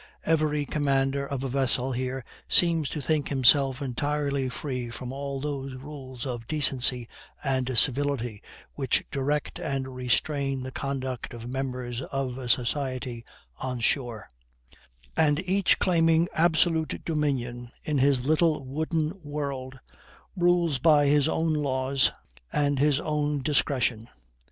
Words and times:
Every 0.25 0.65
commander 0.65 1.27
of 1.27 1.43
a 1.43 1.47
vessel 1.47 1.91
here 1.91 2.25
seems 2.49 2.89
to 2.89 3.01
think 3.01 3.29
himself 3.29 3.83
entirely 3.83 4.49
free 4.49 4.89
from 4.89 5.13
all 5.13 5.39
those 5.39 5.75
rules 5.75 6.25
of 6.25 6.47
decency 6.47 7.07
and 7.43 7.77
civility 7.77 8.41
which 8.73 9.05
direct 9.11 9.59
and 9.59 9.93
restrain 9.93 10.63
the 10.63 10.71
conduct 10.71 11.35
of 11.35 11.43
the 11.43 11.47
members 11.49 12.01
of 12.01 12.39
a 12.39 12.49
society 12.49 13.23
on 13.59 13.79
shore; 13.79 14.27
and 15.15 15.39
each, 15.47 15.77
claiming 15.77 16.27
absolute 16.33 17.05
dominion 17.05 17.69
in 17.83 17.99
his 17.99 18.25
little 18.25 18.65
wooden 18.65 19.13
world, 19.23 19.79
rules 20.35 20.79
by 20.79 21.05
his 21.05 21.29
own 21.29 21.53
laws 21.53 22.09
and 22.51 22.79
his 22.79 22.99
own 22.99 23.43
discretion. 23.43 24.09